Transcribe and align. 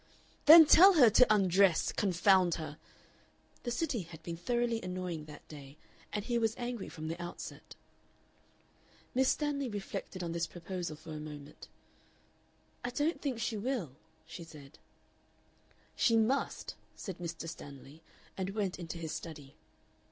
"Then 0.47 0.65
tell 0.65 0.93
her 0.93 1.11
to 1.11 1.31
undress, 1.31 1.91
confound 1.91 2.55
her!" 2.55 2.79
The 3.61 3.69
City 3.69 4.01
had 4.01 4.23
been 4.23 4.35
thoroughly 4.35 4.81
annoying 4.81 5.25
that 5.25 5.47
day, 5.47 5.77
and 6.11 6.25
he 6.25 6.39
was 6.39 6.55
angry 6.57 6.89
from 6.89 7.07
the 7.07 7.21
outset. 7.21 7.75
Miss 9.13 9.29
Stanley 9.29 9.69
reflected 9.69 10.23
on 10.23 10.31
this 10.31 10.47
proposal 10.47 10.95
for 10.95 11.11
a 11.11 11.19
moment. 11.19 11.67
"I 12.83 12.89
don't 12.89 13.21
think 13.21 13.37
she 13.39 13.57
will," 13.57 13.95
she 14.25 14.43
said. 14.43 14.79
"She 15.95 16.15
must," 16.17 16.73
said 16.95 17.19
Mr. 17.19 17.47
Stanley, 17.47 18.01
and 18.35 18.55
went 18.55 18.79
into 18.79 18.97
his 18.97 19.11
study. 19.11 19.53